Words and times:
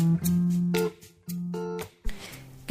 Mm-hmm. 0.00 0.39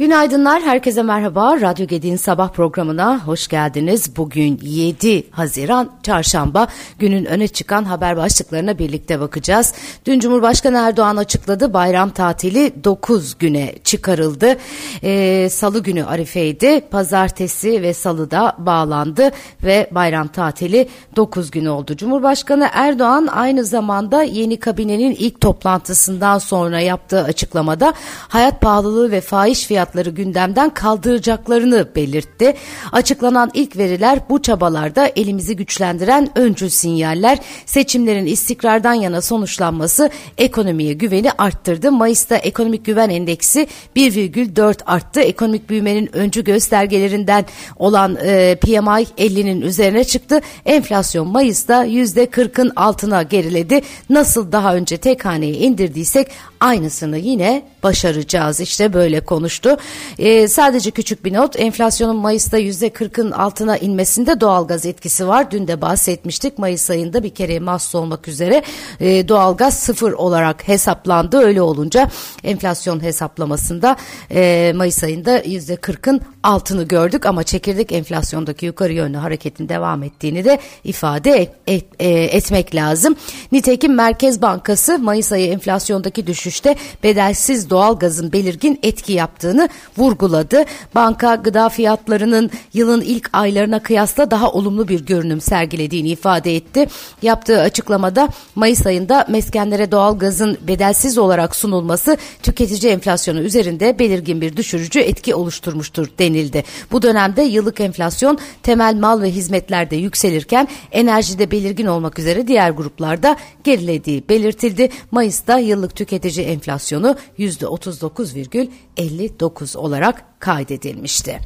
Günaydınlar, 0.00 0.62
herkese 0.62 1.02
merhaba. 1.02 1.60
Radyo 1.60 1.86
Gedi'nin 1.86 2.16
sabah 2.16 2.48
programına 2.48 3.26
hoş 3.26 3.48
geldiniz. 3.48 4.16
Bugün 4.16 4.60
7 4.62 5.30
Haziran 5.30 5.90
Çarşamba 6.02 6.68
günün 6.98 7.24
öne 7.24 7.48
çıkan 7.48 7.84
haber 7.84 8.16
başlıklarına 8.16 8.78
birlikte 8.78 9.20
bakacağız. 9.20 9.74
Dün 10.06 10.20
Cumhurbaşkanı 10.20 10.78
Erdoğan 10.78 11.16
açıkladı 11.16 11.74
bayram 11.74 12.10
tatili 12.10 12.84
9 12.84 13.38
güne 13.38 13.74
çıkarıldı. 13.84 14.56
Ee, 15.02 15.48
Salı 15.50 15.82
günü 15.82 16.04
Arife'ydi, 16.04 16.80
pazartesi 16.80 17.82
ve 17.82 17.94
salıda 17.94 18.56
bağlandı 18.58 19.30
ve 19.64 19.88
bayram 19.90 20.28
tatili 20.28 20.88
9 21.16 21.50
gün 21.50 21.66
oldu. 21.66 21.96
Cumhurbaşkanı 21.96 22.68
Erdoğan 22.72 23.26
aynı 23.26 23.64
zamanda 23.64 24.22
yeni 24.22 24.60
kabinenin 24.60 25.14
ilk 25.18 25.40
toplantısından 25.40 26.38
sonra 26.38 26.80
yaptığı 26.80 27.22
açıklamada 27.22 27.94
hayat 28.28 28.60
pahalılığı 28.60 29.10
ve 29.10 29.20
faiz 29.20 29.66
fiyatları 29.66 29.89
fiyatları 29.90 30.10
gündemden 30.10 30.70
kaldıracaklarını 30.70 31.88
belirtti. 31.96 32.54
Açıklanan 32.92 33.50
ilk 33.54 33.76
veriler 33.76 34.18
bu 34.30 34.42
çabalarda 34.42 35.06
elimizi 35.16 35.56
güçlendiren 35.56 36.28
öncül 36.34 36.68
sinyaller 36.68 37.38
seçimlerin 37.66 38.26
istikrardan 38.26 38.94
yana 38.94 39.22
sonuçlanması 39.22 40.10
ekonomiye 40.38 40.92
güveni 40.92 41.30
arttırdı. 41.38 41.92
Mayıs'ta 41.92 42.36
ekonomik 42.36 42.84
güven 42.84 43.10
endeksi 43.10 43.66
1,4 43.96 44.84
arttı. 44.86 45.20
Ekonomik 45.20 45.70
büyümenin 45.70 46.16
öncü 46.16 46.44
göstergelerinden 46.44 47.44
olan 47.76 48.16
e, 48.22 48.56
PMI 48.62 49.06
50'nin 49.18 49.60
üzerine 49.60 50.04
çıktı. 50.04 50.40
Enflasyon 50.66 51.28
Mayıs'ta 51.28 51.86
%40'ın 51.86 52.72
altına 52.76 53.22
geriledi. 53.22 53.80
Nasıl 54.10 54.52
daha 54.52 54.74
önce 54.74 54.96
tek 54.96 55.24
haneye 55.24 55.54
indirdiysek 55.54 56.28
aynısını 56.60 57.18
yine 57.18 57.62
başaracağız. 57.82 58.60
İşte 58.60 58.92
böyle 58.92 59.20
konuştu. 59.20 59.76
Ee, 60.18 60.48
sadece 60.48 60.90
küçük 60.90 61.24
bir 61.24 61.34
not 61.34 61.60
enflasyonun 61.60 62.16
Mayıs'ta 62.16 62.58
%40'ın 62.58 63.30
altına 63.30 63.76
inmesinde 63.76 64.40
doğalgaz 64.40 64.86
etkisi 64.86 65.28
var. 65.28 65.50
Dün 65.50 65.68
de 65.68 65.80
bahsetmiştik 65.80 66.58
Mayıs 66.58 66.90
ayında 66.90 67.22
bir 67.22 67.30
kere 67.30 67.60
mahsus 67.60 67.94
olmak 67.94 68.28
üzere 68.28 68.62
e, 69.00 69.28
doğalgaz 69.28 69.78
sıfır 69.78 70.12
olarak 70.12 70.68
hesaplandı. 70.68 71.38
Öyle 71.38 71.62
olunca 71.62 72.10
enflasyon 72.44 73.02
hesaplamasında 73.02 73.96
e, 74.30 74.72
Mayıs 74.76 75.04
ayında 75.04 75.40
%40'ın 75.40 76.20
altını 76.42 76.82
gördük 76.82 77.26
ama 77.26 77.42
çekirdek 77.42 77.92
enflasyondaki 77.92 78.66
yukarı 78.66 78.92
yönlü 78.92 79.16
hareketin 79.16 79.68
devam 79.68 80.02
ettiğini 80.02 80.44
de 80.44 80.58
ifade 80.84 81.30
et, 81.30 81.50
et, 81.66 81.84
e, 81.98 82.08
etmek 82.08 82.74
lazım. 82.74 83.16
Nitekim 83.52 83.94
Merkez 83.94 84.42
Bankası 84.42 84.98
Mayıs 84.98 85.32
ayı 85.32 85.46
enflasyondaki 85.46 86.26
düşüşte 86.26 86.76
bedelsiz 87.02 87.70
doğalgazın 87.70 88.32
belirgin 88.32 88.78
etki 88.82 89.12
yaptığını 89.12 89.68
vurguladı. 89.98 90.64
Banka 90.94 91.34
gıda 91.34 91.68
fiyatlarının 91.68 92.50
yılın 92.74 93.00
ilk 93.00 93.30
aylarına 93.32 93.82
kıyasla 93.82 94.30
daha 94.30 94.52
olumlu 94.52 94.88
bir 94.88 95.06
görünüm 95.06 95.40
sergilediğini 95.40 96.08
ifade 96.08 96.56
etti. 96.56 96.86
Yaptığı 97.22 97.60
açıklamada 97.60 98.28
Mayıs 98.54 98.86
ayında 98.86 99.26
meskenlere 99.28 99.92
doğalgazın 99.92 100.58
bedelsiz 100.68 101.18
olarak 101.18 101.56
sunulması 101.56 102.16
tüketici 102.42 102.92
enflasyonu 102.92 103.40
üzerinde 103.40 103.98
belirgin 103.98 104.40
bir 104.40 104.56
düşürücü 104.56 105.00
etki 105.00 105.34
oluşturmuştur 105.34 106.08
denildi. 106.18 106.64
Bu 106.92 107.02
dönemde 107.02 107.42
yıllık 107.42 107.80
enflasyon 107.80 108.38
temel 108.62 108.94
mal 108.94 109.22
ve 109.22 109.30
hizmetlerde 109.30 109.96
yükselirken 109.96 110.68
enerjide 110.92 111.50
belirgin 111.50 111.86
olmak 111.86 112.18
üzere 112.18 112.46
diğer 112.46 112.70
gruplarda 112.70 113.36
gerilediği 113.64 114.24
belirtildi. 114.28 114.90
Mayıs'ta 115.10 115.58
yıllık 115.58 115.96
tüketici 115.96 116.46
enflasyonu 116.46 117.16
%39,59 117.38 119.49
olarak 119.76 120.40
kaydedilmişti. 120.40 121.40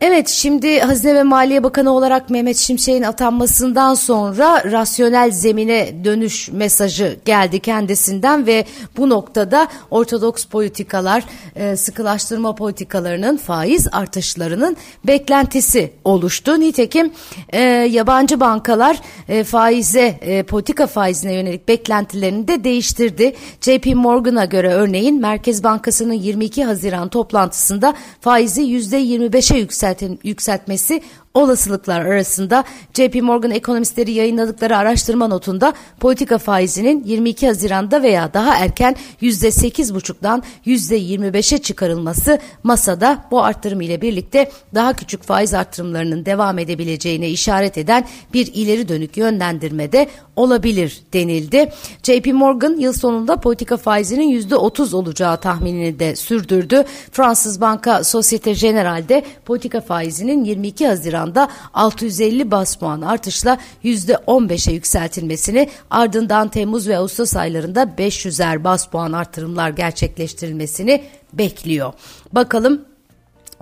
Evet 0.00 0.28
şimdi 0.28 0.80
Hazine 0.80 1.14
ve 1.14 1.22
Maliye 1.22 1.62
Bakanı 1.62 1.90
olarak 1.90 2.30
Mehmet 2.30 2.56
Şimşek'in 2.56 3.02
atanmasından 3.02 3.94
sonra 3.94 4.64
rasyonel 4.72 5.30
zemine 5.30 6.04
dönüş 6.04 6.48
mesajı 6.48 7.16
geldi 7.24 7.60
kendisinden 7.60 8.46
ve 8.46 8.64
bu 8.96 9.10
noktada 9.10 9.68
ortodoks 9.90 10.44
politikalar, 10.44 11.24
e, 11.54 11.76
sıkılaştırma 11.76 12.54
politikalarının 12.54 13.36
faiz 13.36 13.88
artışlarının 13.92 14.76
beklentisi 15.06 15.92
oluştu. 16.04 16.60
Nitekim 16.60 17.12
e, 17.48 17.60
yabancı 17.90 18.40
bankalar 18.40 19.00
e, 19.28 19.44
faize, 19.44 20.44
politika 20.48 20.86
faizine 20.86 21.32
yönelik 21.34 21.68
beklentilerini 21.68 22.48
de 22.48 22.64
değiştirdi. 22.64 23.34
JP 23.60 23.86
Morgan'a 23.94 24.44
göre 24.44 24.72
örneğin 24.72 25.20
Merkez 25.20 25.64
Bankası'nın 25.64 26.12
22 26.12 26.64
Haziran 26.64 27.08
toplantısında 27.08 27.94
faizi 28.20 28.62
%25'e 28.62 29.58
yükseltti 29.58 29.85
yükseltin, 29.86 30.20
yükseltmesi 30.24 31.02
olasılıklar 31.36 32.00
arasında 32.00 32.64
JP 32.94 33.22
Morgan 33.22 33.50
ekonomistleri 33.50 34.12
yayınladıkları 34.12 34.76
araştırma 34.76 35.28
notunda 35.28 35.72
politika 36.00 36.38
faizinin 36.38 37.04
22 37.04 37.46
Haziran'da 37.46 38.02
veya 38.02 38.34
daha 38.34 38.56
erken 38.56 38.96
%8,5'dan 39.22 40.42
%25'e 40.66 41.58
çıkarılması 41.58 42.38
masada 42.62 43.24
bu 43.30 43.44
arttırım 43.44 43.80
ile 43.80 44.00
birlikte 44.00 44.50
daha 44.74 44.92
küçük 44.92 45.22
faiz 45.22 45.54
artırımlarının 45.54 46.26
devam 46.26 46.58
edebileceğine 46.58 47.28
işaret 47.30 47.78
eden 47.78 48.04
bir 48.34 48.50
ileri 48.54 48.88
dönük 48.88 49.16
yönlendirmede 49.16 50.08
olabilir 50.36 51.00
denildi. 51.12 51.72
JP 52.02 52.26
Morgan 52.26 52.76
yıl 52.76 52.92
sonunda 52.92 53.36
politika 53.36 53.76
faizinin 53.76 54.40
%30 54.40 54.96
olacağı 54.96 55.40
tahminini 55.40 55.98
de 55.98 56.16
sürdürdü. 56.16 56.84
Fransız 57.12 57.60
banka 57.60 58.04
Societe 58.04 58.52
Generale'de 58.52 59.22
politika 59.44 59.80
faizinin 59.80 60.44
22 60.44 60.86
Haziran 60.86 61.25
Haziran'da 61.26 61.48
650 61.74 62.50
bas 62.50 62.76
puan 62.76 63.02
artışla 63.02 63.58
%15'e 63.84 64.72
yükseltilmesini 64.72 65.68
ardından 65.90 66.48
Temmuz 66.48 66.88
ve 66.88 66.98
Ağustos 66.98 67.36
aylarında 67.36 67.82
500'er 67.82 68.64
bas 68.64 68.86
puan 68.86 69.12
artırımlar 69.12 69.70
gerçekleştirilmesini 69.70 71.04
bekliyor. 71.32 71.92
Bakalım 72.32 72.84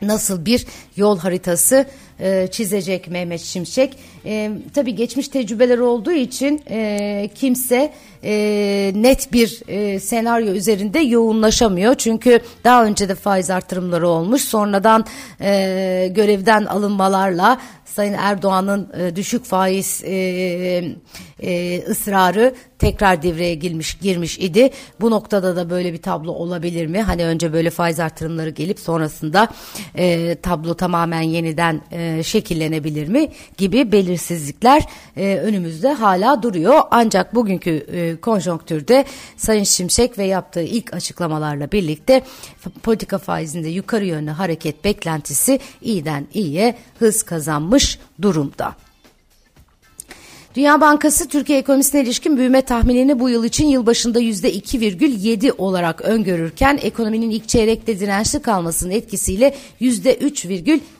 nasıl 0.02 0.44
bir 0.44 0.66
yol 0.96 1.18
haritası 1.18 1.86
e, 2.20 2.48
çizecek 2.50 3.08
Mehmet 3.08 3.40
Şimşek. 3.40 3.98
E, 4.26 4.50
tabii 4.74 4.94
geçmiş 4.94 5.28
tecrübeler 5.28 5.78
olduğu 5.78 6.12
için 6.12 6.62
e, 6.70 7.30
kimse 7.34 7.92
e, 8.24 8.92
net 8.94 9.32
bir 9.32 9.62
e, 9.68 10.00
senaryo 10.00 10.52
üzerinde 10.52 10.98
yoğunlaşamıyor. 10.98 11.94
Çünkü 11.94 12.40
daha 12.64 12.84
önce 12.84 13.08
de 13.08 13.14
faiz 13.14 13.50
artırımları 13.50 14.08
olmuş. 14.08 14.42
Sonradan 14.42 15.04
e, 15.40 16.10
görevden 16.14 16.64
alınmalarla 16.64 17.60
Sayın 17.84 18.12
Erdoğan'ın 18.12 18.88
e, 18.98 19.16
düşük 19.16 19.44
faiz 19.44 20.02
e, 20.04 20.14
e, 21.42 21.82
ısrarı 21.82 22.54
tekrar 22.78 23.22
devreye 23.22 23.54
girmiş 23.54 23.94
girmiş 23.94 24.38
idi. 24.38 24.70
Bu 25.00 25.10
noktada 25.10 25.56
da 25.56 25.70
böyle 25.70 25.92
bir 25.92 26.02
tablo 26.02 26.32
olabilir 26.32 26.86
mi? 26.86 27.02
Hani 27.02 27.24
önce 27.24 27.52
böyle 27.52 27.70
faiz 27.70 28.00
artırımları 28.00 28.50
gelip 28.50 28.80
sonrasında 28.80 29.48
e, 29.94 30.34
tablo 30.42 30.74
tamamen 30.74 31.22
yeniden 31.22 31.80
e, 31.92 32.22
şekillenebilir 32.22 33.08
mi 33.08 33.28
gibi 33.56 33.92
belirsizlikler 34.14 34.86
e, 35.16 35.36
önümüzde 35.36 35.92
hala 35.92 36.42
duruyor. 36.42 36.80
Ancak 36.90 37.34
bugünkü 37.34 37.70
e, 37.70 38.20
konjonktürde 38.20 39.04
Sayın 39.36 39.64
Şimşek 39.64 40.18
ve 40.18 40.24
yaptığı 40.24 40.62
ilk 40.62 40.94
açıklamalarla 40.94 41.72
birlikte 41.72 42.22
politika 42.82 43.18
faizinde 43.18 43.68
yukarı 43.68 44.04
yönlü 44.04 44.30
hareket 44.30 44.84
beklentisi 44.84 45.60
iyiden 45.82 46.26
iyiye 46.34 46.74
hız 46.98 47.22
kazanmış 47.22 47.98
durumda. 48.22 48.74
Dünya 50.56 50.80
Bankası 50.80 51.28
Türkiye 51.28 51.58
ekonomisine 51.58 52.02
ilişkin 52.02 52.36
büyüme 52.36 52.62
tahminini 52.62 53.20
bu 53.20 53.30
yıl 53.30 53.44
için 53.44 53.66
yılbaşında 53.66 54.20
%2,7 54.20 55.52
olarak 55.52 56.02
öngörürken 56.02 56.78
ekonominin 56.82 57.30
ilk 57.30 57.48
çeyrekte 57.48 58.00
dirençli 58.00 58.42
kalmasının 58.42 58.90
etkisiyle 58.90 59.54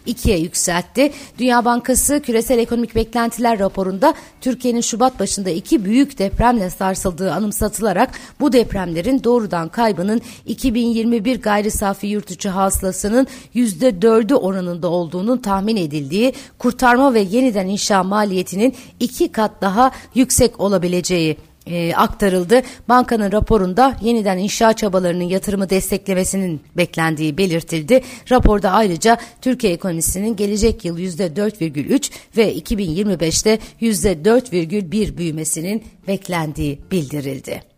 %3,2'ye 0.07 0.39
yükseltti. 0.39 1.13
Dünya 1.39 1.65
Bankası 1.65 2.21
küresel 2.21 2.59
ekonomik 2.59 2.95
beklentiler 2.95 3.59
raporunda 3.59 4.15
Türkiye'nin 4.41 4.81
Şubat 4.81 5.21
başında 5.21 5.51
iki 5.51 5.85
büyük 5.85 6.19
depremle 6.19 6.71
sarsıldığı 6.71 7.33
anımsatılarak 7.33 8.11
bu 8.41 8.53
depremlerin 8.53 9.25
doğrudan 9.25 9.69
kaybının 9.69 10.21
2021 10.47 11.41
gayri 11.41 11.71
safi 11.71 12.07
yurt 12.07 12.31
içi 12.31 12.49
hasılasının 12.49 13.27
%4'ü 13.55 14.35
oranında 14.35 14.89
olduğunun 14.89 15.39
tahmin 15.39 15.77
edildiği, 15.77 16.33
kurtarma 16.59 17.15
ve 17.15 17.21
yeniden 17.21 17.67
inşa 17.67 18.03
maliyetinin 18.03 18.75
iki 19.01 19.33
kat 19.33 19.51
daha 19.63 19.91
yüksek 20.15 20.61
olabileceği 20.61 21.37
e, 21.67 21.95
aktarıldı. 21.95 22.63
Bankanın 22.89 23.33
raporunda 23.33 23.97
yeniden 24.03 24.39
inşa 24.39 24.73
çabalarının 24.73 25.25
yatırımı 25.25 25.71
desteklemesinin 25.71 26.61
beklendiği 26.77 27.39
belirtildi. 27.39 28.01
Raporda 28.31 28.71
ayrıca 28.71 29.19
Türkiye 29.41 29.73
ekonomisinin 29.73 30.37
gelecek 30.37 30.85
yıl 30.85 30.99
%4,3 30.99 32.11
ve 32.37 32.55
2025'te 32.57 33.59
%4,1 33.81 35.17
büyümesinin 35.17 35.85
beklendiği 36.09 36.81
bildirildi. 36.91 37.74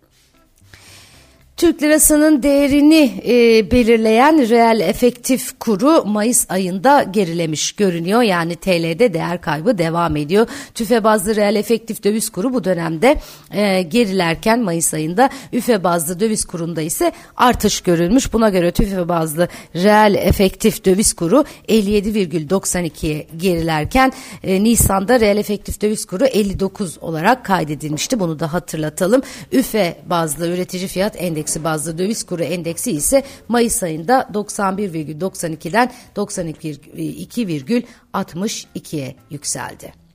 Türk 1.57 1.83
lirasının 1.83 2.43
değerini 2.43 3.23
e, 3.27 3.71
belirleyen 3.71 4.49
reel 4.49 4.81
efektif 4.81 5.59
kuru 5.61 6.05
Mayıs 6.05 6.51
ayında 6.51 7.03
gerilemiş 7.03 7.73
görünüyor. 7.73 8.23
Yani 8.23 8.57
TL'de 8.57 9.15
değer 9.15 9.41
kaybı 9.41 9.79
devam 9.79 10.17
ediyor. 10.17 10.47
TÜFE 10.75 11.05
bazlı 11.05 11.37
reel 11.37 11.57
efektif 11.57 12.05
döviz 12.05 12.31
kuru 12.31 12.55
bu 12.55 12.65
dönemde 12.65 13.21
e, 13.51 13.83
gerilerken 13.83 14.61
Mayıs 14.61 14.95
ayında 14.95 15.31
üfe 15.53 15.85
bazlı 15.85 16.21
döviz 16.21 16.45
kurunda 16.45 16.83
ise 16.83 17.13
artış 17.37 17.81
görülmüş. 17.81 18.33
Buna 18.33 18.49
göre 18.49 18.71
TÜFE 18.71 19.09
bazlı 19.09 19.49
reel 19.75 20.15
efektif 20.15 20.85
döviz 20.85 21.13
kuru 21.13 21.45
57,92'ye 21.69 23.27
gerilerken 23.37 24.13
e, 24.43 24.65
Nisan'da 24.65 25.21
reel 25.21 25.37
efektif 25.37 25.81
döviz 25.83 26.05
kuru 26.05 26.25
59 26.25 26.99
olarak 27.01 27.45
kaydedilmişti. 27.45 28.21
Bunu 28.21 28.41
da 28.41 28.53
hatırlatalım. 28.53 29.23
Üfe 29.53 29.97
bazlı 30.07 30.49
üretici 30.49 30.89
fiyat 30.89 31.23
endeksi 31.23 31.46
bazlı 31.65 31.99
döviz 31.99 32.27
kuru 32.27 32.43
endeksi 32.43 32.91
ise 32.91 33.23
Mayıs 33.49 33.83
ayında 33.83 34.29
91,92'den 34.33 35.93
92,62'ye 36.17 39.17
yükseldi. 39.31 40.06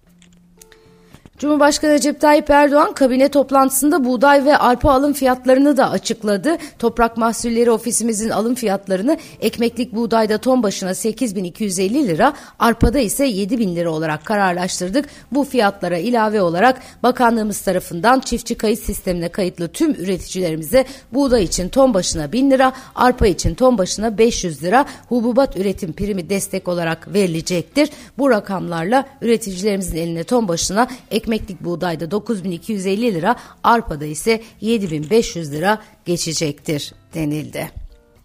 Cumhurbaşkanı 1.42 1.92
Recep 1.92 2.22
Tayyip 2.22 2.50
Erdoğan 2.50 2.94
kabine 2.94 3.30
toplantısında 3.30 4.06
buğday 4.06 4.46
ve 4.46 4.58
arpa 4.58 4.92
alım 4.92 5.14
fiyatlarını 5.14 5.78
da 5.78 5.90
açıkladı. 5.90 6.58
Toprak 6.80 7.18
Mahsulleri 7.18 7.72
Ofisimizin 7.72 8.30
alım 8.30 8.56
fiyatlarını 8.56 9.18
ekmeklik 9.40 9.96
buğdayda 9.96 10.38
ton 10.38 10.64
başına 10.64 10.94
8250 10.94 12.08
lira, 12.08 12.34
arpada 12.60 13.00
ise 13.00 13.26
7000 13.26 13.76
lira 13.76 13.92
olarak 13.92 14.26
kararlaştırdık. 14.26 15.06
Bu 15.32 15.44
fiyatlara 15.44 15.98
ilave 15.98 16.42
olarak 16.42 16.82
bakanlığımız 17.04 17.62
tarafından 17.62 18.20
çiftçi 18.20 18.56
kayıt 18.56 18.80
sistemine 18.80 19.30
kayıtlı 19.30 19.68
tüm 19.68 19.92
üreticilerimize 19.92 20.86
buğday 21.14 21.44
için 21.44 21.70
ton 21.70 21.94
başına 21.94 22.32
1000 22.32 22.52
lira, 22.52 22.74
arpa 22.96 23.28
için 23.28 23.56
ton 23.56 23.78
başına 23.78 24.18
500 24.18 24.64
lira 24.64 24.86
hububat 25.10 25.58
üretim 25.58 25.94
primi 25.94 26.30
destek 26.30 26.68
olarak 26.68 27.14
verilecektir. 27.14 27.90
Bu 28.18 28.30
rakamlarla 28.30 29.06
üreticilerimizin 29.22 29.98
eline 29.98 30.24
ton 30.24 30.48
başına 30.48 30.88
ekmek 31.12 31.31
ekmeklik 31.32 31.64
buğdayda 31.64 32.12
9250 32.12 33.14
lira, 33.14 33.36
arpada 33.64 34.06
ise 34.06 34.42
7500 34.62 35.52
lira 35.52 35.82
geçecektir 36.06 36.94
denildi 37.14 37.72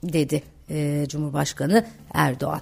dedi 0.02 0.42
e, 0.70 1.06
Cumhurbaşkanı 1.08 1.86
Erdoğan. 2.14 2.60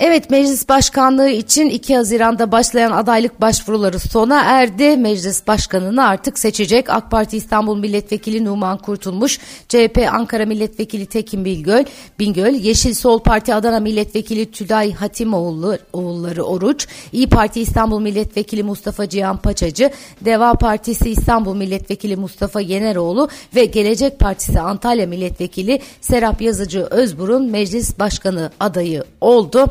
Evet 0.00 0.30
meclis 0.30 0.68
başkanlığı 0.68 1.28
için 1.28 1.68
2 1.68 1.96
Haziran'da 1.96 2.52
başlayan 2.52 2.92
adaylık 2.92 3.40
başvuruları 3.40 3.98
sona 3.98 4.42
erdi. 4.42 4.96
Meclis 4.96 5.46
başkanını 5.46 6.06
artık 6.06 6.38
seçecek 6.38 6.90
AK 6.90 7.10
Parti 7.10 7.36
İstanbul 7.36 7.78
Milletvekili 7.78 8.44
Numan 8.44 8.78
Kurtulmuş, 8.78 9.38
CHP 9.68 10.08
Ankara 10.12 10.46
Milletvekili 10.46 11.06
Tekin 11.06 11.44
Bilgöl, 11.44 11.84
Bingöl, 12.18 12.54
Yeşil 12.54 12.94
Sol 12.94 13.18
Parti 13.18 13.54
Adana 13.54 13.80
Milletvekili 13.80 14.50
Tülay 14.50 14.92
Hatimoğlu 14.92 15.78
oğulları 15.92 16.42
Oruç, 16.42 16.86
İyi 17.12 17.28
Parti 17.28 17.60
İstanbul 17.60 18.00
Milletvekili 18.00 18.62
Mustafa 18.62 19.08
Cihan 19.08 19.36
Paçacı, 19.36 19.90
Deva 20.24 20.54
Partisi 20.54 21.10
İstanbul 21.10 21.54
Milletvekili 21.54 22.16
Mustafa 22.16 22.60
Yeneroğlu 22.60 23.28
ve 23.54 23.64
Gelecek 23.64 24.18
Partisi 24.18 24.60
Antalya 24.60 25.06
Milletvekili 25.06 25.80
Serap 26.00 26.42
Yazıcı 26.42 26.80
Özburun 26.80 27.50
meclis 27.50 27.98
başkanı 27.98 28.50
adayı 28.60 29.04
oldu. 29.20 29.66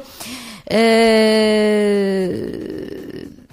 Ee, 0.71 2.31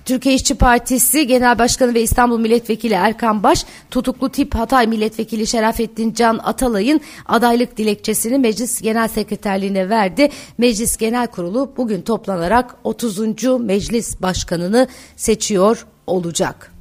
Türkiye 0.04 0.34
İşçi 0.34 0.54
Partisi 0.54 1.26
Genel 1.26 1.58
Başkanı 1.58 1.94
ve 1.94 2.02
İstanbul 2.02 2.38
Milletvekili 2.38 2.94
Erkan 2.94 3.42
Baş, 3.42 3.64
tutuklu 3.90 4.28
tip 4.28 4.54
Hatay 4.54 4.86
Milletvekili 4.86 5.46
Şerafettin 5.46 6.12
Can 6.12 6.40
Atalay'ın 6.44 7.00
adaylık 7.26 7.76
dilekçesini 7.76 8.38
Meclis 8.38 8.80
Genel 8.80 9.08
Sekreterliğine 9.08 9.88
verdi. 9.88 10.28
Meclis 10.58 10.96
Genel 10.96 11.26
Kurulu 11.26 11.72
bugün 11.76 12.02
toplanarak 12.02 12.76
30. 12.84 13.18
Meclis 13.60 14.22
Başkanını 14.22 14.88
seçiyor 15.16 15.86
olacak. 16.06 16.73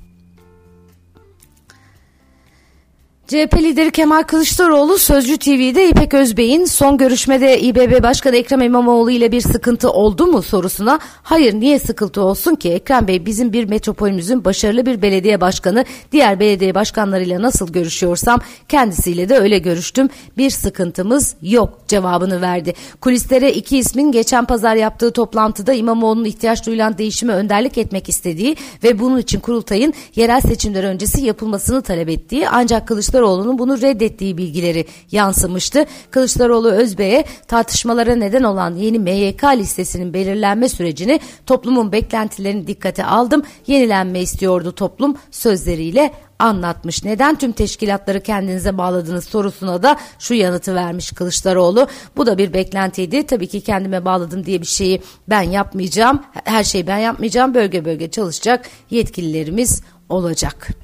CHP 3.33 3.53
lideri 3.53 3.91
Kemal 3.91 4.23
Kılıçdaroğlu 4.23 4.97
Sözcü 4.97 5.37
TV'de 5.37 5.89
İpek 5.89 6.13
Özbey'in 6.13 6.65
son 6.65 6.97
görüşmede 6.97 7.61
İBB 7.61 8.03
Başkanı 8.03 8.35
Ekrem 8.35 8.61
İmamoğlu 8.61 9.11
ile 9.11 9.31
bir 9.31 9.41
sıkıntı 9.41 9.89
oldu 9.89 10.27
mu 10.27 10.41
sorusuna 10.41 10.99
hayır 11.23 11.53
niye 11.53 11.79
sıkıntı 11.79 12.21
olsun 12.21 12.55
ki 12.55 12.69
Ekrem 12.71 13.07
Bey 13.07 13.25
bizim 13.25 13.53
bir 13.53 13.65
metropolümüzün 13.65 14.45
başarılı 14.45 14.85
bir 14.85 15.01
belediye 15.01 15.41
başkanı 15.41 15.85
diğer 16.11 16.39
belediye 16.39 16.75
başkanlarıyla 16.75 17.41
nasıl 17.41 17.73
görüşüyorsam 17.73 18.39
kendisiyle 18.69 19.29
de 19.29 19.37
öyle 19.37 19.59
görüştüm 19.59 20.09
bir 20.37 20.49
sıkıntımız 20.49 21.35
yok 21.41 21.79
cevabını 21.87 22.41
verdi. 22.41 22.73
Kulislere 23.01 23.53
iki 23.53 23.77
ismin 23.77 24.11
geçen 24.11 24.45
pazar 24.45 24.75
yaptığı 24.75 25.11
toplantıda 25.11 25.73
İmamoğlu'nun 25.73 26.25
ihtiyaç 26.25 26.65
duyulan 26.67 26.97
değişime 26.97 27.33
önderlik 27.33 27.77
etmek 27.77 28.09
istediği 28.09 28.55
ve 28.83 28.99
bunun 28.99 29.17
için 29.17 29.39
kurultayın 29.39 29.93
yerel 30.15 30.41
seçimler 30.41 30.83
öncesi 30.83 31.25
yapılmasını 31.25 31.81
talep 31.81 32.09
ettiği 32.09 32.49
ancak 32.49 32.87
Kılıçdaroğlu 32.87 33.22
Kılıçdaroğlu'nun 33.23 33.59
bunu 33.59 33.81
reddettiği 33.81 34.37
bilgileri 34.37 34.85
yansımıştı. 35.11 35.85
Kılıçdaroğlu 36.11 36.71
Özbey'e 36.71 37.25
tartışmalara 37.47 38.15
neden 38.15 38.43
olan 38.43 38.75
yeni 38.75 38.99
MYK 38.99 39.43
listesinin 39.43 40.13
belirlenme 40.13 40.69
sürecini 40.69 41.19
toplumun 41.45 41.91
beklentilerini 41.91 42.67
dikkate 42.67 43.05
aldım. 43.05 43.43
Yenilenme 43.67 44.21
istiyordu 44.21 44.71
toplum 44.71 45.15
sözleriyle 45.31 46.11
anlatmış. 46.39 47.03
Neden 47.03 47.35
tüm 47.35 47.51
teşkilatları 47.51 48.21
kendinize 48.23 48.77
bağladınız 48.77 49.25
sorusuna 49.25 49.83
da 49.83 49.97
şu 50.19 50.33
yanıtı 50.33 50.75
vermiş 50.75 51.11
Kılıçdaroğlu. 51.11 51.87
Bu 52.17 52.25
da 52.25 52.37
bir 52.37 52.53
beklentiydi. 52.53 53.25
Tabii 53.25 53.47
ki 53.47 53.61
kendime 53.61 54.05
bağladım 54.05 54.45
diye 54.45 54.61
bir 54.61 54.65
şeyi 54.65 55.01
ben 55.29 55.41
yapmayacağım. 55.41 56.23
Her 56.43 56.63
şeyi 56.63 56.87
ben 56.87 56.97
yapmayacağım. 56.97 57.53
Bölge 57.53 57.85
bölge 57.85 58.11
çalışacak 58.11 58.65
yetkililerimiz 58.89 59.81
olacak. 60.09 60.82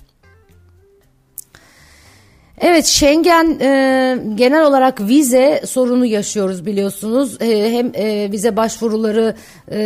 Evet 2.62 2.86
Schengen 2.86 3.60
e, 3.60 4.18
genel 4.36 4.66
olarak 4.66 5.02
vize 5.02 5.62
sorunu 5.66 6.06
yaşıyoruz 6.06 6.66
biliyorsunuz. 6.66 7.42
E, 7.42 7.72
hem 7.72 7.92
e, 7.94 8.32
vize 8.32 8.58
başvuruları 8.58 9.36
e, 9.72 9.80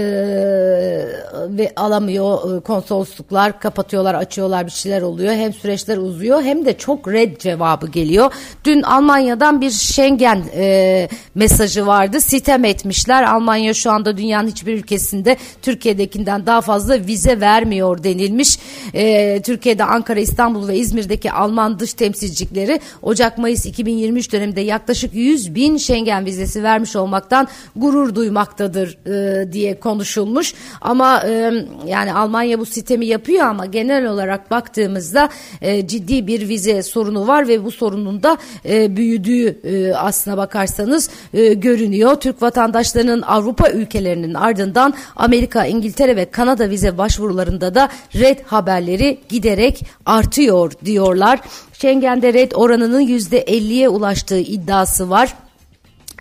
ve 1.50 1.72
alamıyor 1.76 2.58
e, 2.58 2.60
konsolosluklar 2.60 3.60
kapatıyorlar 3.60 4.16
açıyorlar 4.16 4.66
bir 4.66 4.72
şeyler 4.72 5.02
oluyor. 5.02 5.34
Hem 5.34 5.54
süreçler 5.54 5.98
uzuyor 5.98 6.44
hem 6.44 6.66
de 6.66 6.78
çok 6.78 7.08
red 7.08 7.38
cevabı 7.38 7.88
geliyor. 7.88 8.34
Dün 8.64 8.82
Almanya'dan 8.82 9.62
bir 9.62 9.72
Schengen 9.72 10.44
e, 10.56 11.08
mesajı 11.36 11.88
vardı. 11.88 12.22
Sitem 12.22 12.66
etmişler. 12.66 13.24
Almanya 13.24 13.74
şu 13.74 13.92
anda 13.92 14.18
dünyanın 14.18 14.48
hiçbir 14.48 14.74
ülkesinde 14.74 15.38
Türkiye'dekinden 15.62 16.46
daha 16.46 16.62
fazla 16.62 17.00
vize 17.00 17.40
vermiyor 17.40 18.04
denilmiş. 18.04 18.60
E, 18.94 19.42
Türkiye'de 19.42 19.84
Ankara, 19.84 20.20
İstanbul 20.20 20.68
ve 20.68 20.78
İzmir'deki 20.78 21.32
Alman 21.32 21.80
dış 21.80 21.94
temsilcilikleri 21.94 22.63
ülkeleri 22.64 22.80
Ocak-Mayıs 23.02 23.66
2023 23.66 24.34
döneminde 24.34 24.62
yaklaşık 24.62 25.14
100 25.14 25.56
bin 25.56 25.78
Schengen 25.78 26.26
vizesi 26.26 26.64
vermiş 26.64 26.96
olmaktan 26.96 27.48
gurur 27.76 28.16
duymaktadır 28.16 28.98
e, 29.08 29.54
diye 29.54 29.80
konuşulmuş. 29.80 30.54
Ama 30.82 31.24
e, 31.28 31.54
yani 31.88 32.14
Almanya 32.14 32.60
bu 32.60 32.66
sistemi 32.66 33.06
yapıyor 33.06 33.46
ama 33.46 33.66
genel 33.66 34.06
olarak 34.06 34.52
baktığımızda 34.52 35.30
e, 35.62 35.88
ciddi 35.88 36.28
bir 36.28 36.50
vize 36.50 36.84
sorunu 36.84 37.28
var 37.28 37.48
ve 37.48 37.64
bu 37.64 37.72
sorunun 37.72 38.24
da 38.24 38.38
e, 38.66 38.98
büyüdüğü 38.98 39.60
e, 39.64 39.94
aslına 39.94 40.38
bakarsanız 40.38 41.10
e, 41.34 41.54
görünüyor. 41.54 42.16
Türk 42.16 42.42
vatandaşlarının 42.42 43.22
Avrupa 43.22 43.70
ülkelerinin 43.70 44.34
ardından 44.34 44.94
Amerika, 45.16 45.66
İngiltere 45.66 46.16
ve 46.16 46.26
Kanada 46.26 46.70
vize 46.70 46.98
başvurularında 46.98 47.76
da 47.76 47.90
red 48.16 48.40
haberleri 48.46 49.20
giderek 49.30 49.86
artıyor 50.06 50.72
diyorlar. 50.86 51.40
Schengen'de 51.84 52.34
red 52.34 52.52
oranının 52.52 53.02
%50'ye 53.02 53.90
ulaştığı 53.90 54.40
iddiası 54.40 55.10
var. 55.10 55.34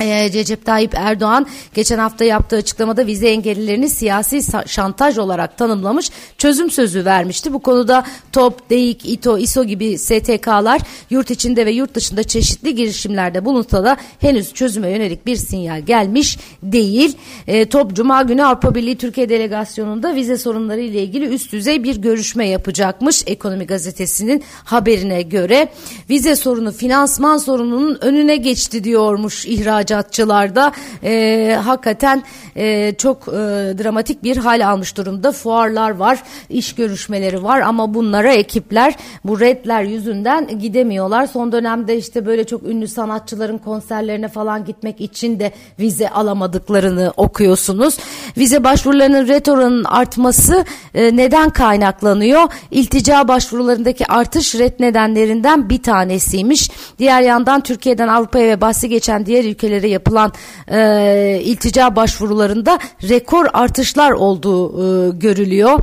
Ee, 0.01 0.33
Recep 0.33 0.65
Tayyip 0.65 0.95
Erdoğan 0.95 1.47
geçen 1.75 1.99
hafta 1.99 2.25
yaptığı 2.25 2.57
açıklamada 2.57 3.07
vize 3.07 3.29
engellilerini 3.29 3.89
siyasi 3.89 4.41
şantaj 4.67 5.19
olarak 5.19 5.59
tanımlamış, 5.59 6.11
çözüm 6.39 6.71
sözü 6.71 7.05
vermişti. 7.05 7.53
Bu 7.53 7.59
konuda 7.59 8.05
TOP, 8.33 8.71
DEİK, 8.71 9.07
İTO, 9.07 9.39
İSO 9.39 9.65
gibi 9.65 9.99
STK'lar 9.99 10.81
yurt 11.11 11.31
içinde 11.31 11.67
ve 11.67 11.73
yurt 11.73 11.95
dışında 11.95 12.23
çeşitli 12.23 12.75
girişimlerde 12.75 13.45
bulunsa 13.45 13.85
da 13.85 13.97
henüz 14.21 14.55
çözüme 14.55 14.91
yönelik 14.91 15.27
bir 15.27 15.37
sinyal 15.37 15.81
gelmiş 15.81 16.39
değil. 16.63 17.17
E, 17.47 17.65
TOP 17.65 17.93
Cuma 17.93 18.23
günü 18.23 18.45
Avrupa 18.45 18.75
Birliği 18.75 18.97
Türkiye 18.97 19.29
Delegasyonu'nda 19.29 20.15
vize 20.15 20.39
sorunları 20.39 20.81
ile 20.81 21.03
ilgili 21.03 21.27
üst 21.27 21.53
düzey 21.53 21.85
bir 21.85 21.97
görüşme 21.97 22.49
yapacakmış. 22.49 23.23
Ekonomi 23.27 23.67
Gazetesi'nin 23.67 24.45
haberine 24.65 25.23
göre 25.23 25.69
vize 26.11 26.37
sorunu 26.37 26.73
finansman 26.73 27.37
sorununun 27.37 27.99
önüne 28.01 28.37
geçti 28.37 28.85
diyormuş 28.85 29.47
ihraç 29.47 29.82
ihracatçılarda 29.83 30.73
e, 31.05 31.59
hakikaten 31.65 32.23
e, 32.57 32.95
çok 32.99 33.29
e, 33.29 33.33
dramatik 33.83 34.23
bir 34.23 34.37
hal 34.37 34.69
almış 34.69 34.97
durumda. 34.97 35.33
Fuarlar 35.33 35.91
var, 35.91 36.23
iş 36.49 36.75
görüşmeleri 36.75 37.43
var 37.43 37.61
ama 37.61 37.95
bunlara 37.95 38.33
ekipler 38.33 38.95
bu 39.25 39.41
redler 39.41 39.83
yüzünden 39.83 40.59
gidemiyorlar. 40.59 41.27
Son 41.27 41.53
dönemde 41.53 41.97
işte 41.97 42.27
böyle 42.27 42.45
çok 42.45 42.63
ünlü 42.63 42.89
sanatçıların 42.89 43.59
konserlerine 43.59 44.29
falan 44.29 44.65
gitmek 44.65 45.01
için 45.01 45.41
de 45.41 45.53
vize 45.81 46.09
alamadıklarını 46.09 47.13
okuyorsunuz. 47.17 47.99
Vize 48.37 48.65
başvurularının 48.65 49.29
red 49.29 49.47
oranının 49.47 49.85
artması 49.85 50.65
e, 50.95 51.17
neden 51.17 51.51
kaynaklanıyor? 51.51 52.43
İltica 52.71 53.29
başvurularındaki 53.29 54.07
artış 54.07 54.55
red 54.55 54.81
nedenlerinden 54.81 55.71
bir 55.71 55.83
tanesiymiş. 55.83 56.71
Diğer 56.99 57.23
yandan 57.23 57.61
Türkiye'den 57.61 58.09
Avrupa'ya 58.09 58.47
ve 58.47 58.61
bahsi 58.61 58.89
geçen 58.89 59.27
diğer 59.27 59.45
ülkelere 59.73 59.89
yapılan 59.89 60.33
e, 60.69 61.41
iltica 61.45 61.97
başvurularında 61.97 62.79
rekor 63.09 63.47
artışlar 63.53 64.11
olduğu 64.11 64.69
e, 64.69 65.11
görülüyor. 65.11 65.81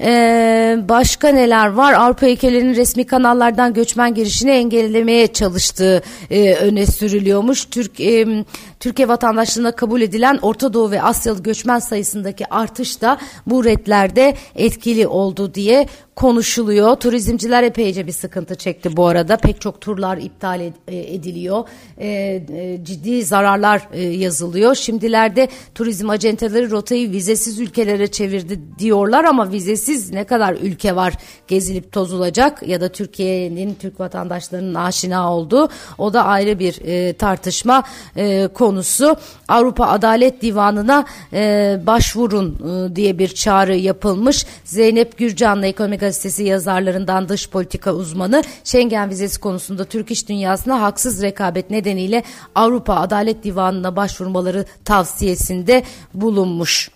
Ee, 0.00 0.76
başka 0.88 1.28
neler 1.28 1.66
var? 1.66 1.92
Avrupa 1.92 2.28
ülkelerinin 2.28 2.76
resmi 2.76 3.06
kanallardan 3.06 3.74
göçmen 3.74 4.14
girişini 4.14 4.50
engellemeye 4.50 5.26
çalıştığı 5.26 6.02
e, 6.30 6.54
öne 6.54 6.86
sürülüyormuş. 6.86 7.64
Türk 7.64 8.00
e, 8.00 8.44
Türkiye 8.80 9.08
vatandaşlığına 9.08 9.72
kabul 9.72 10.00
edilen 10.00 10.38
Orta 10.42 10.72
Doğu 10.72 10.90
ve 10.90 11.02
Asyalı 11.02 11.42
göçmen 11.42 11.78
sayısındaki 11.78 12.46
artış 12.46 13.02
da 13.02 13.18
bu 13.46 13.64
redlerde 13.64 14.34
etkili 14.54 15.06
oldu 15.06 15.54
diye 15.54 15.86
konuşuluyor. 16.16 16.96
Turizmciler 16.96 17.62
epeyce 17.62 18.06
bir 18.06 18.12
sıkıntı 18.12 18.54
çekti 18.54 18.96
bu 18.96 19.06
arada. 19.06 19.36
Pek 19.36 19.60
çok 19.60 19.80
turlar 19.80 20.18
iptal 20.18 20.60
e, 20.60 20.70
ediliyor. 20.88 21.68
E, 21.98 22.08
e, 22.08 22.78
ciddi 22.84 23.24
zararlar 23.24 23.88
yazılıyor. 24.10 24.74
Şimdilerde 24.74 25.48
turizm 25.74 26.10
acenteleri 26.10 26.70
rotayı 26.70 27.10
vizesiz 27.10 27.60
ülkelere 27.60 28.06
çevirdi 28.06 28.60
diyorlar 28.78 29.24
ama 29.24 29.52
vizesiz 29.52 30.10
ne 30.10 30.24
kadar 30.24 30.54
ülke 30.54 30.96
var 30.96 31.14
gezilip 31.48 31.92
tozulacak 31.92 32.68
ya 32.68 32.80
da 32.80 32.88
Türkiye'nin 32.88 33.74
Türk 33.74 34.00
vatandaşlarının 34.00 34.74
aşina 34.74 35.34
olduğu 35.34 35.68
o 35.98 36.12
da 36.12 36.24
ayrı 36.24 36.58
bir 36.58 36.74
tartışma 37.12 37.82
e, 38.16 38.48
konusu. 38.66 39.16
Avrupa 39.48 39.86
Adalet 39.86 40.42
Divanı'na 40.42 41.04
e, 41.32 41.80
başvurun 41.86 42.48
e, 42.54 42.96
diye 42.96 43.18
bir 43.18 43.28
çağrı 43.28 43.76
yapılmış. 43.76 44.46
Zeynep 44.64 45.18
Gürcan'la 45.18 45.66
Ekonomi 45.66 45.98
Gazetesi 45.98 46.44
yazarlarından 46.44 47.28
dış 47.28 47.50
politika 47.50 47.92
uzmanı 47.92 48.42
Schengen 48.64 49.10
vizesi 49.10 49.40
konusunda 49.40 49.84
Türk 49.84 50.10
iş 50.10 50.28
dünyasına 50.28 50.82
haksız 50.82 51.22
rekabet 51.22 51.70
nedeniyle 51.70 52.22
Avrupa 52.54 52.94
Adalet 52.94 53.44
Divanı'na 53.44 53.96
başvurmaları 53.96 54.64
tavsiyesinde 54.84 55.82
bulunmuş. 56.14 56.95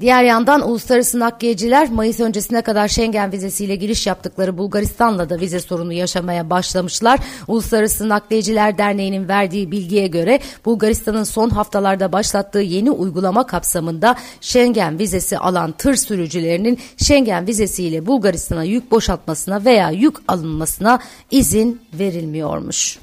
Diğer 0.00 0.24
yandan 0.24 0.68
uluslararası 0.68 1.18
nakliyeciler 1.18 1.90
Mayıs 1.90 2.20
öncesine 2.20 2.62
kadar 2.62 2.88
Schengen 2.88 3.32
vizesiyle 3.32 3.76
giriş 3.76 4.06
yaptıkları 4.06 4.58
Bulgaristan'la 4.58 5.30
da 5.30 5.40
vize 5.40 5.60
sorunu 5.60 5.92
yaşamaya 5.92 6.50
başlamışlar. 6.50 7.20
Uluslararası 7.48 8.08
Nakliyeciler 8.08 8.78
Derneği'nin 8.78 9.28
verdiği 9.28 9.70
bilgiye 9.70 10.06
göre 10.06 10.40
Bulgaristan'ın 10.64 11.24
son 11.24 11.50
haftalarda 11.50 12.12
başlattığı 12.12 12.58
yeni 12.58 12.90
uygulama 12.90 13.46
kapsamında 13.46 14.16
Schengen 14.40 14.98
vizesi 14.98 15.38
alan 15.38 15.72
tır 15.72 15.94
sürücülerinin 15.94 16.78
Schengen 16.96 17.46
vizesiyle 17.46 18.06
Bulgaristan'a 18.06 18.64
yük 18.64 18.90
boşaltmasına 18.90 19.64
veya 19.64 19.90
yük 19.90 20.16
alınmasına 20.28 20.98
izin 21.30 21.80
verilmiyormuş. 21.98 22.98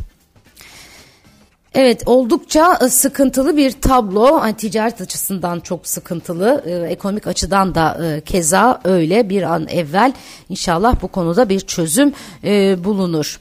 Evet 1.73 2.03
oldukça 2.05 2.79
e, 2.81 2.89
sıkıntılı 2.89 3.57
bir 3.57 3.71
tablo. 3.71 4.25
Yani 4.25 4.53
ticaret 4.53 5.01
açısından 5.01 5.59
çok 5.59 5.87
sıkıntılı. 5.87 6.63
E, 6.65 6.71
ekonomik 6.71 7.27
açıdan 7.27 7.75
da 7.75 7.97
e, 8.05 8.21
keza 8.21 8.81
öyle 8.83 9.29
bir 9.29 9.43
an 9.43 9.67
evvel 9.67 10.13
inşallah 10.49 11.01
bu 11.01 11.07
konuda 11.07 11.49
bir 11.49 11.59
çözüm 11.59 12.13
bulunur. 12.83 13.39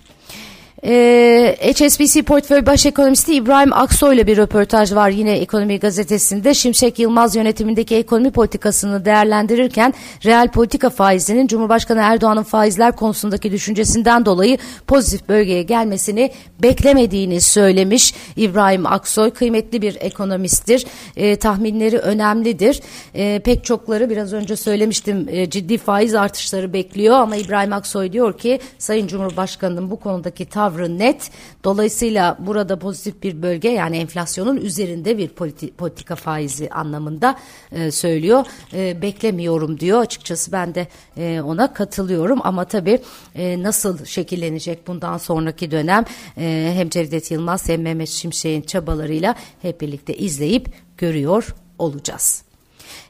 Ee, 0.85 1.57
HSBC 1.61 2.23
Portföy 2.23 2.67
Baş 2.67 2.87
Ekonomisti 2.87 3.35
İbrahim 3.35 3.73
Aksoy 3.73 4.15
ile 4.15 4.27
bir 4.27 4.37
röportaj 4.37 4.95
var 4.95 5.09
yine 5.09 5.39
Ekonomi 5.39 5.79
Gazetesi'nde. 5.79 6.55
Şimşek 6.55 6.99
Yılmaz 6.99 7.37
yönetimindeki 7.37 7.97
ekonomi 7.97 8.31
politikasını 8.31 9.05
değerlendirirken 9.05 9.95
reel 10.25 10.49
politika 10.49 10.91
faizinin 10.91 11.47
Cumhurbaşkanı 11.47 12.01
Erdoğan'ın 12.01 12.43
faizler 12.43 12.97
konusundaki 12.97 13.53
düşüncesinden 13.53 14.27
dolayı 14.27 14.59
pozitif 14.87 15.29
bölgeye 15.29 15.63
gelmesini 15.63 16.31
beklemediğini 16.63 17.41
söylemiş 17.41 18.15
İbrahim 18.37 18.87
Aksoy. 18.87 19.31
Kıymetli 19.31 19.83
bir 19.83 19.97
ekonomisttir. 20.01 20.87
E, 21.17 21.37
tahminleri 21.37 21.99
önemlidir. 21.99 22.81
E, 23.15 23.39
pek 23.45 23.65
çokları 23.65 24.11
biraz 24.11 24.33
önce 24.33 24.57
söylemiştim 24.57 25.29
e, 25.31 25.51
ciddi 25.51 25.79
faiz 25.79 26.15
artışları 26.15 26.73
bekliyor 26.73 27.15
ama 27.15 27.37
İbrahim 27.37 27.73
Aksoy 27.73 28.13
diyor 28.13 28.39
ki 28.39 28.61
Sayın 28.79 29.07
Cumhurbaşkanı'nın 29.07 29.91
bu 29.91 30.01
konudaki 30.01 30.47
tavrı 30.47 30.72
tavrı 30.73 30.99
net. 30.99 31.31
Dolayısıyla 31.65 32.37
burada 32.41 32.79
pozitif 32.79 33.23
bir 33.23 33.43
bölge 33.43 33.69
yani 33.69 33.97
enflasyonun 33.97 34.57
üzerinde 34.57 35.19
bir 35.19 35.29
politi 35.29 35.73
politika 35.73 36.17
faizi 36.17 36.71
anlamında 36.71 37.39
e, 37.73 37.91
söylüyor. 37.91 38.47
E, 38.73 39.03
beklemiyorum 39.03 39.81
diyor. 39.81 40.01
Açıkçası 40.01 40.53
ben 40.53 40.75
de 40.75 40.87
e, 41.17 41.41
ona 41.41 41.73
katılıyorum 41.73 42.41
ama 42.45 42.65
tabii 42.65 42.99
e, 43.35 43.63
nasıl 43.63 44.05
şekillenecek 44.05 44.87
bundan 44.87 45.19
sonraki 45.19 45.71
dönem 45.71 46.05
e, 46.39 46.73
hem 46.75 46.89
Cevdet 46.89 47.31
Yılmaz 47.31 47.69
hem 47.69 47.83
Mehmet 47.83 48.09
Şimşek'in 48.09 48.63
çabalarıyla 48.63 49.35
hep 49.63 49.81
birlikte 49.81 50.17
izleyip 50.17 50.69
görüyor 50.99 51.55
olacağız. 51.79 52.43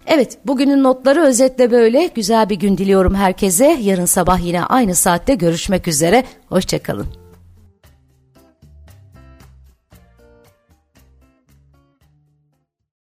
Evet 0.07 0.38
bugünün 0.47 0.83
notları 0.83 1.23
özetle 1.23 1.71
böyle. 1.71 2.11
Güzel 2.14 2.49
bir 2.49 2.57
gün 2.57 2.78
diliyorum 2.78 3.14
herkese. 3.14 3.78
Yarın 3.83 4.04
sabah 4.04 4.45
yine 4.45 4.64
aynı 4.64 4.95
saatte 4.95 5.35
görüşmek 5.35 5.88
üzere. 5.88 6.25
Hoşçakalın. 6.49 7.21